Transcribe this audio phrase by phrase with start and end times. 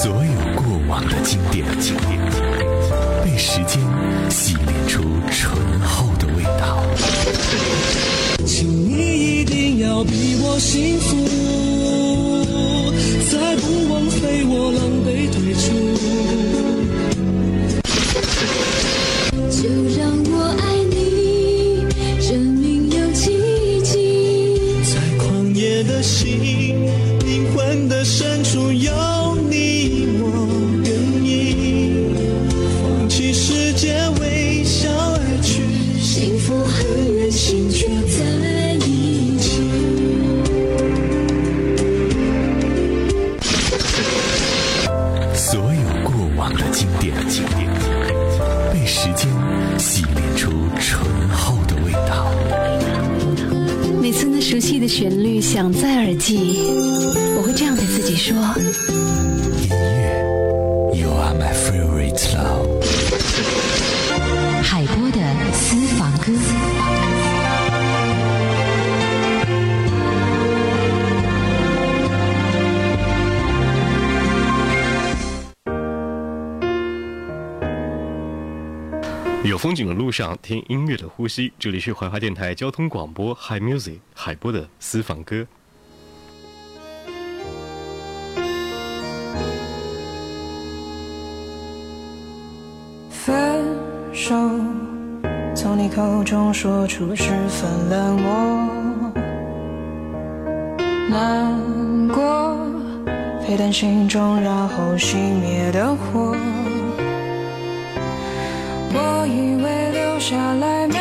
[0.00, 1.66] 所有过往的经典，
[3.24, 3.80] 被时间
[4.30, 6.80] 洗炼出醇厚的味道。
[8.46, 11.16] 请你一定要比我幸福，
[13.28, 13.87] 再不
[79.98, 81.52] 路上，听音乐的呼吸。
[81.58, 85.44] 这里是怀化电台交通广播 Hi Music 海波的私房歌。
[93.10, 93.34] 分
[94.12, 94.36] 手，
[95.56, 99.12] 从你口中说出十分冷漠，
[101.10, 102.56] 难过，
[103.44, 106.36] 沸腾心中然后熄灭的火。
[108.90, 109.77] 我以为
[110.28, 110.97] 下来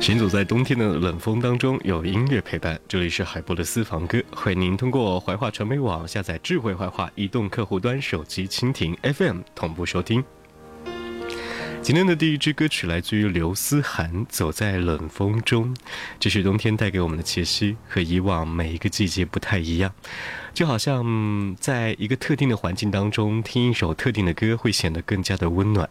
[0.00, 2.80] 行走在冬天的冷风当中，有音乐陪伴。
[2.88, 10.24] 这里是海波的私房歌，欢迎您通过怀化传媒网下载智慧怀化移动客户端手机蜻蜓 FM 同步收听。
[11.82, 15.74] 今天的第一支歌曲来自于刘思涵，《走在冷风中》。
[16.18, 19.92] 这是冬天带给我们的气息，和以往每一个季节不太一样。
[20.54, 25.88] 就好像在一个特定的环境当中，听一首特定的歌，会显得更加的温暖。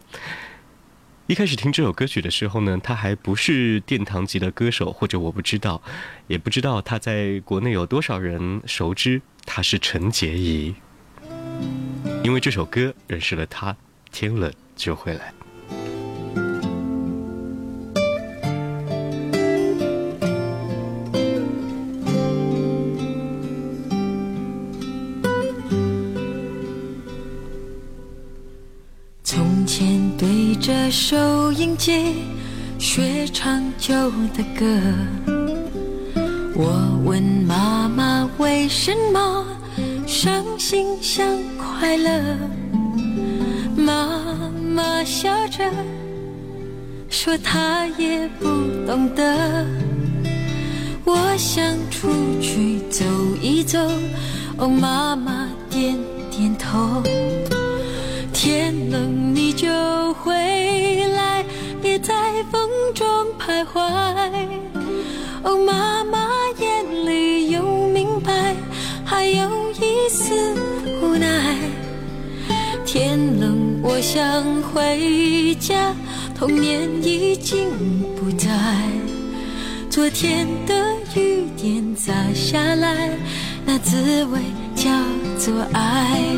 [1.30, 5.80] 一开始听这首歌曲的时候呢，他还不是殿堂级的歌手，或者我不知道，
[6.26, 10.74] 也不知道他在国内有多少人熟知，他是陈洁仪。
[12.24, 13.76] 因为这首歌认识了他，
[14.10, 15.32] 听了就会来。
[31.10, 32.14] 收音机
[32.78, 33.92] 学唱旧
[34.32, 34.64] 的歌，
[36.54, 39.44] 我问妈妈为什么
[40.06, 41.26] 伤心像
[41.58, 42.38] 快乐，
[43.76, 44.20] 妈
[44.72, 45.68] 妈笑着
[47.08, 48.46] 说她也不
[48.86, 49.66] 懂得。
[51.04, 51.60] 我想
[51.90, 52.08] 出
[52.40, 53.04] 去走
[53.42, 53.80] 一走，
[54.58, 55.98] 哦，妈妈点
[56.30, 57.02] 点头。
[58.32, 59.68] 天冷你就
[60.14, 60.32] 回，
[62.50, 63.06] 风中
[63.38, 63.80] 徘徊。
[65.42, 66.28] 哦，妈妈
[66.58, 68.54] 眼里有明白，
[69.04, 70.34] 还有一丝
[71.02, 71.56] 无奈。
[72.84, 75.94] 天冷我想回家，
[76.34, 77.68] 童年已经
[78.16, 78.48] 不在。
[79.88, 83.10] 昨天的雨点洒下来，
[83.64, 84.40] 那滋味
[84.74, 84.90] 叫
[85.38, 86.29] 做爱。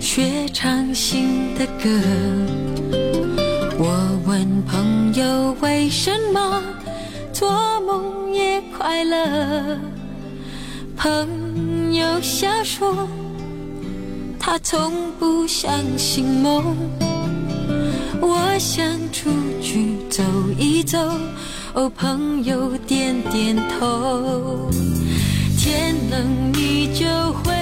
[0.00, 1.88] 学唱新的歌。
[3.78, 6.62] 我问朋友为什么
[7.32, 7.50] 做
[7.80, 9.78] 梦也快乐，
[10.96, 13.08] 朋友笑说
[14.38, 16.76] 他从不相信梦。
[18.20, 19.30] 我想出
[19.60, 20.22] 去走
[20.58, 20.98] 一走，
[21.74, 24.70] 哦，朋友点点头。
[25.58, 27.52] 天冷你就回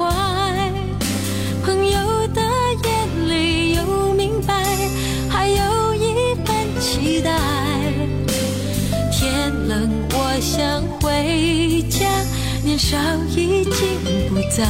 [0.00, 0.72] 徘徊。
[1.62, 2.40] 朋友的
[2.84, 4.54] 眼里有明白，
[5.28, 7.30] 还有一份期待。
[9.12, 12.08] 天冷我想回家，
[12.64, 12.96] 年少
[13.36, 14.66] 已经不在。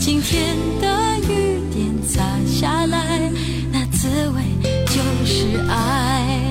[0.00, 0.86] 今天的
[1.28, 3.30] 雨点洒下来，
[3.72, 4.42] 那滋味
[4.86, 6.45] 就是爱。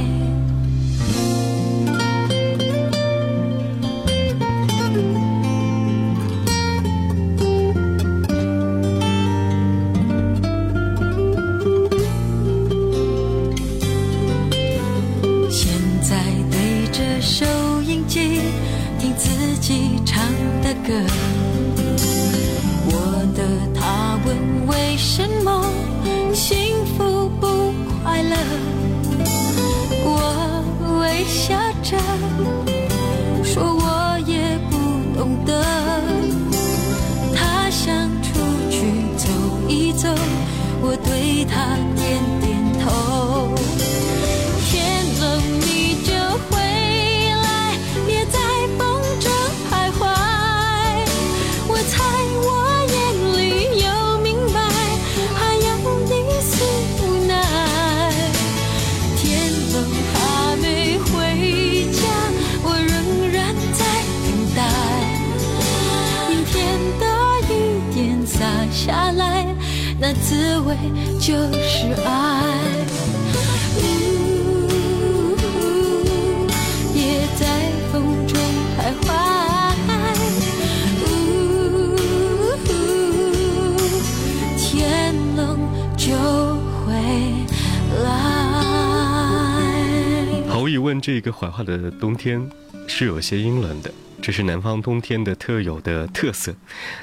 [90.86, 92.48] 问，这个怀化的冬天
[92.88, 96.56] 是有些阴冷的，这是南方冬天的特有的特色，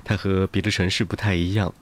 [0.04, 1.74] 它和别的城市不太一样。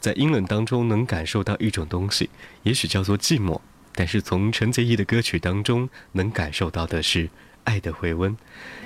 [0.00, 2.30] 在阴冷当中能感受到一种东西，
[2.62, 3.60] 也许叫做寂寞，
[3.94, 7.28] 但是从陈洁仪的歌曲当中能感受到的是
[7.64, 8.34] 爱的回温，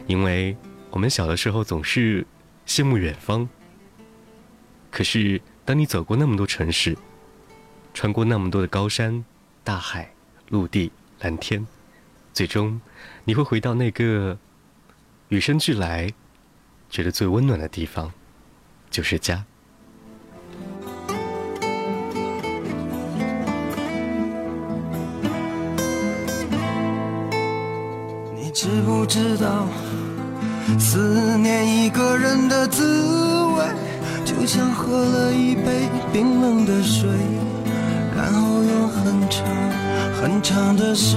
[0.09, 0.57] 因为
[0.91, 2.27] 我们小的时候总是
[2.67, 3.49] 羡慕远方，
[4.91, 6.99] 可是当你走过那么多城市，
[7.95, 9.25] 穿过那么多的高山、
[9.63, 10.13] 大海、
[10.49, 11.65] 陆地、蓝天。
[12.37, 12.79] 最终，
[13.25, 14.37] 你会回到那个
[15.31, 16.13] 与生俱来、
[16.91, 18.13] 觉得最温暖的地方，
[18.91, 19.43] 就是家。
[28.35, 29.67] 你知不知道，
[30.79, 33.65] 思念一个人的滋味，
[34.27, 37.09] 就像喝了一杯冰冷的水，
[38.15, 39.47] 然后用很长
[40.21, 41.17] 很长的时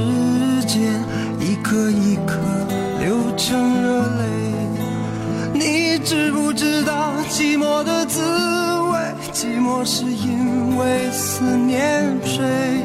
[0.70, 1.04] 间，
[1.40, 2.38] 一颗一颗
[3.00, 4.24] 流成热泪。
[5.52, 8.22] 你知不知道寂寞的滋
[8.92, 9.00] 味？
[9.34, 12.84] 寂寞是因为思念谁？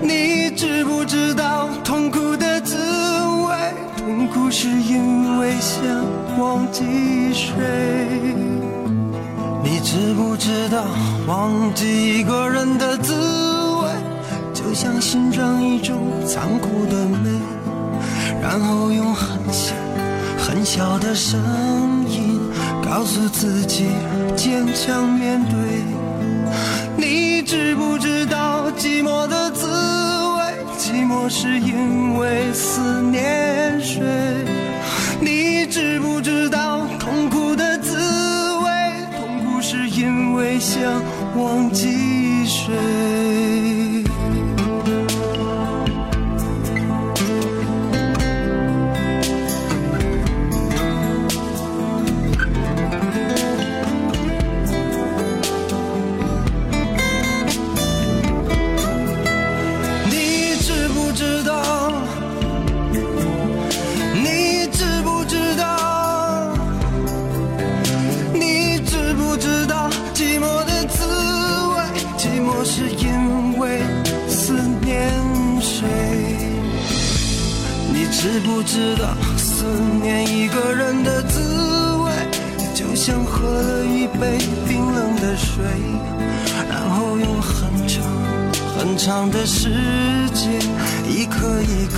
[0.00, 2.76] 你知不知道痛苦的滋
[3.46, 3.54] 味？
[3.98, 5.84] 痛苦是因为想
[6.38, 6.82] 忘记
[7.34, 7.52] 谁？
[9.62, 10.86] 你知不知道
[11.26, 13.25] 忘记一个人的滋味，
[14.76, 17.30] 像欣赏一种残酷的美，
[18.42, 19.74] 然后用很小
[20.36, 21.40] 很小的声
[22.10, 22.38] 音
[22.84, 23.86] 告诉自己
[24.36, 25.56] 坚强面对。
[26.94, 30.42] 你知不知道寂寞的滋味？
[30.76, 34.04] 寂寞是因为思念谁？
[35.22, 38.70] 你知不知道痛苦的滋味？
[39.16, 40.82] 痛苦是因为想
[41.34, 43.85] 忘记谁？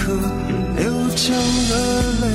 [0.09, 0.15] 颗
[0.79, 2.27] 流成了泪。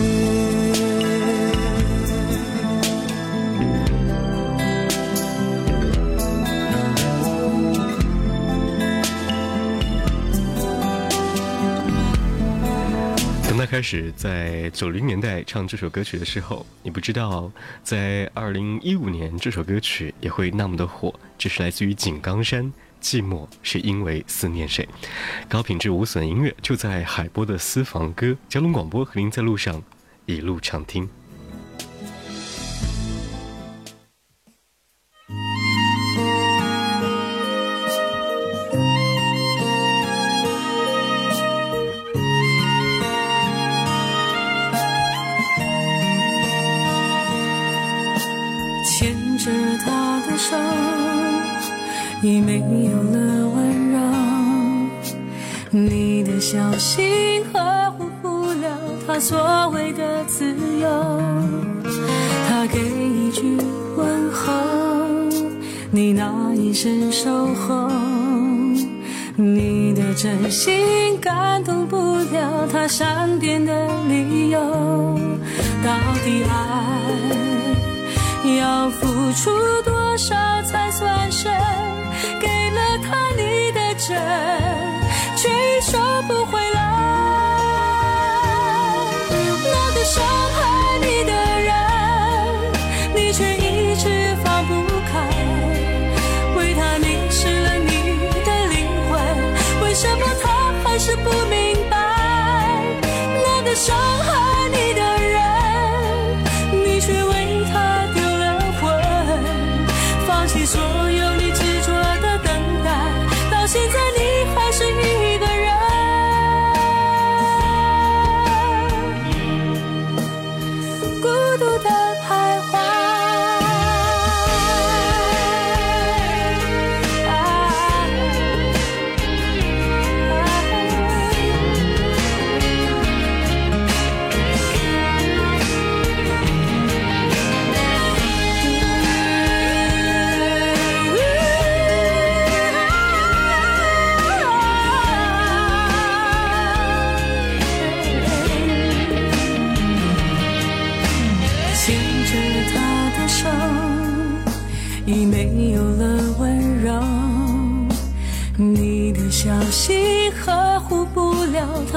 [13.50, 17.52] 当他开始在九零年代唱这首歌曲的时候，你不知道，
[17.82, 21.12] 在二零一五年这首歌曲也会那么的火。
[21.40, 22.72] 这是来自于井冈山，
[23.04, 24.88] 寂寞是因为思念谁？
[25.50, 29.84] 高品质无损音乐就在海波的私房歌，交通广播和您在路上
[30.26, 31.10] 一路畅听。
[52.34, 54.00] 你没有了温柔。
[55.70, 58.76] 你的小心呵护不了
[59.06, 60.44] 他所谓的自
[60.80, 60.90] 由。
[62.50, 63.56] 他给一句
[63.96, 64.52] 问候，
[65.92, 67.88] 你那一声守候。
[69.36, 74.60] 你的真心感动不了他善变的理由。
[75.84, 75.94] 到
[76.26, 76.83] 底爱？
[78.58, 79.50] 要付出
[79.84, 81.52] 多少才算深？
[82.40, 84.18] 给了他你的真，
[85.36, 86.83] 却已收不回来。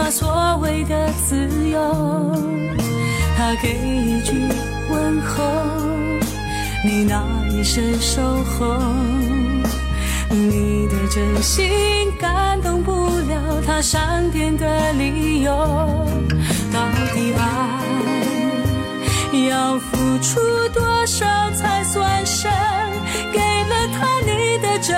[0.07, 1.81] 了他所谓的自由。
[3.37, 4.49] 他给一句
[4.89, 5.43] 问候，
[6.85, 8.77] 你那一声守候。
[10.31, 11.69] 你的真心
[12.21, 15.51] 感动不了他善变的理由。
[16.73, 16.81] 到
[17.13, 17.43] 底爱？
[19.49, 20.41] 要付出
[20.73, 22.51] 多少才算深？
[23.33, 24.97] 给了他你的真，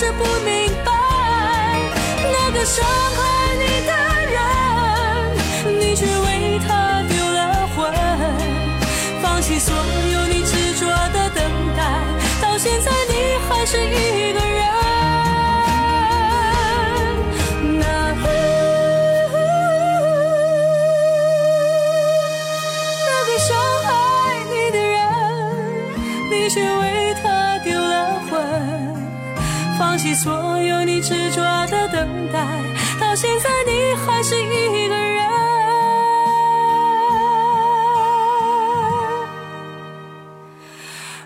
[0.00, 0.92] 是不明白
[2.22, 3.92] 那个伤害你的
[4.30, 7.92] 人你却为他丢了魂
[9.20, 11.42] 放弃所有你执着的等
[11.76, 11.82] 待
[12.40, 14.57] 到现在你还是一个人。
[31.00, 32.38] 执着的等待，
[33.00, 35.26] 到现在你还是一个人，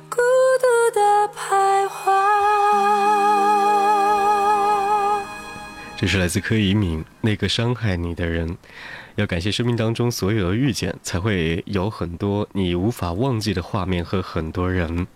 [0.08, 0.20] 孤
[0.60, 1.00] 独的
[1.34, 2.12] 徘徊。
[5.96, 8.56] 这是来自柯以敏那个伤害你的人。
[9.16, 15.06] 要感谢生命当中所有的遇见，才会有很多你无法忘记的画面和很多人。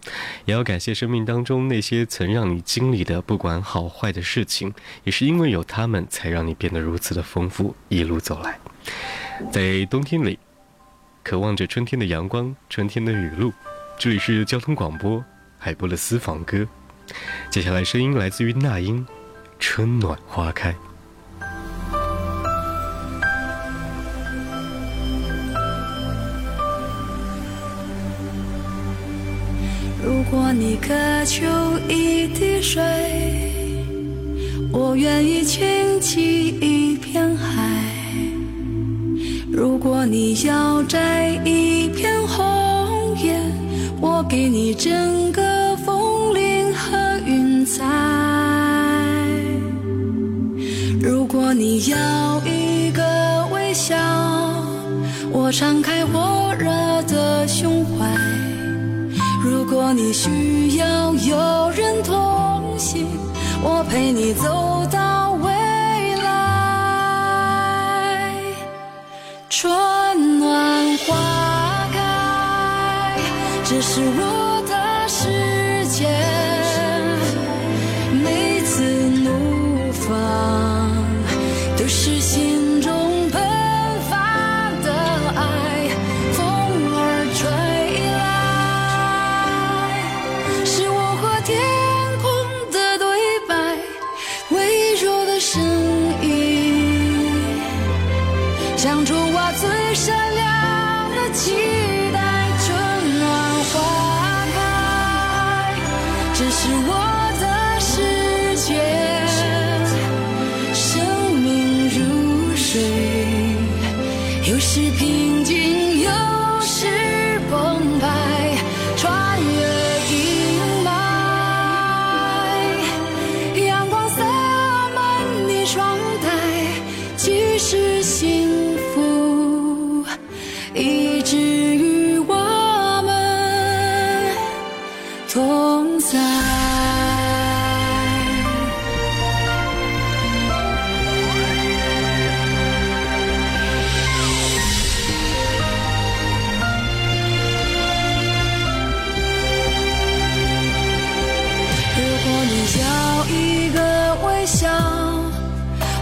[0.45, 4.75] 也要感谢生命当中那些曾让你经历的不管好坏的事情，
[5.05, 7.75] 也是因为有他们，才让你变得如此的丰富。
[7.89, 8.59] 一路走来，
[9.51, 10.39] 在冬天里，
[11.23, 13.53] 渴望着春天的阳光，春天的雨露。
[13.99, 15.25] 这里是交通广播
[15.59, 16.67] 海波的私房歌。
[17.51, 19.05] 接下来声音来自于那英，
[19.59, 20.73] 《春暖花开》。
[30.29, 30.93] 如果你渴
[31.25, 31.47] 求
[31.89, 32.83] 一滴水，
[34.73, 37.63] 我愿意倾起一片海；
[39.53, 43.41] 如果你要摘一片红叶，
[44.01, 47.85] 我给你整个枫林和云彩。
[51.01, 53.97] 如果你要一个微笑，
[55.31, 56.67] 我敞开火热
[57.05, 58.36] 的胸怀。
[59.69, 63.05] 如果你需要有人同行，
[63.65, 65.51] 我陪你走到未
[66.23, 66.95] 来。
[69.51, 73.19] 春暖花开，
[73.65, 74.56] 这是我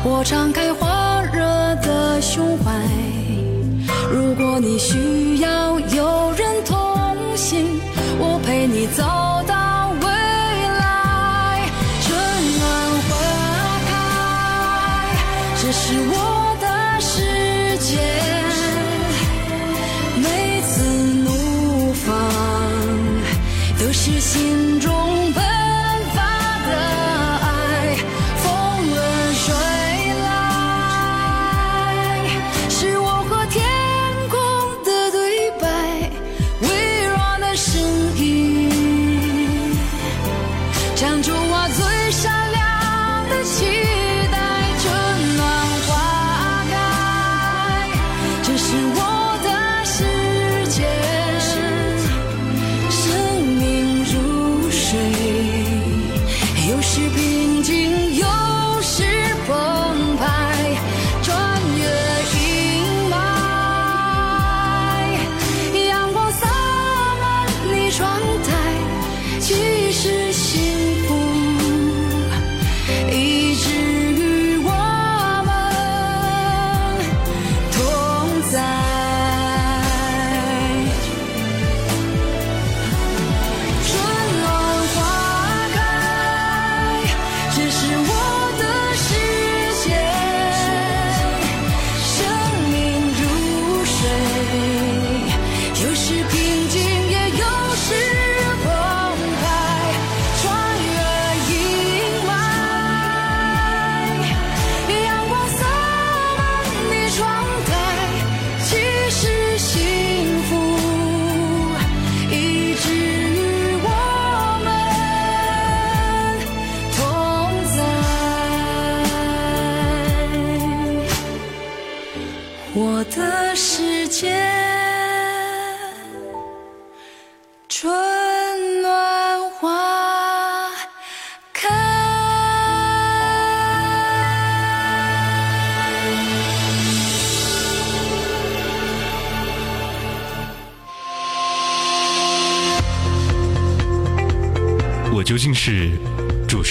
[0.07, 0.87] 我敞开火
[1.33, 1.41] 热
[1.77, 2.71] 的胸怀。
[4.13, 6.77] 如果你需要有人同
[7.35, 7.81] 行，
[8.19, 9.03] 我陪你走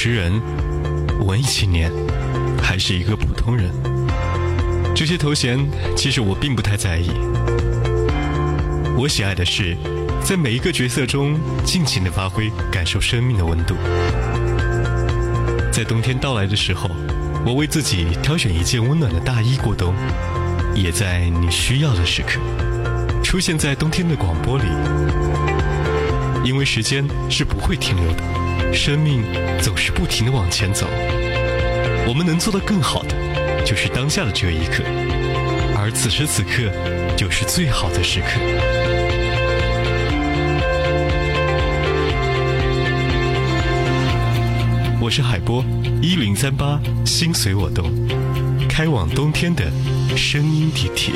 [0.06, 0.34] 诗人、
[1.26, 1.90] 文艺青年，
[2.62, 3.72] 还是一个普通人？
[4.94, 5.58] 这些头衔
[5.96, 7.10] 其实我并不太在意。
[8.98, 9.78] 我喜爱的是，
[10.22, 13.76] 在每一个角色中尽情的发挥，感受生命的温度。
[15.72, 16.90] 在冬天到来的时候，
[17.46, 19.96] 我为自己挑选一件温暖的大衣过冬，
[20.76, 22.42] 也在你需要的时刻，
[23.24, 24.66] 出现在冬天的广播里。
[26.44, 28.24] 因为时间是不会停留的，
[28.74, 29.24] 生命
[29.62, 30.88] 总是不停的往前走。
[32.08, 33.16] 我们能做的更好的，
[33.64, 34.84] 就是当下的这一刻，
[35.78, 36.70] 而此时此刻
[37.16, 38.40] 就是最好的时刻。
[45.00, 45.64] 我是海波，
[46.02, 47.92] 一零三八，心随我动，
[48.68, 49.64] 开往冬天的
[50.18, 51.14] 声音地铁。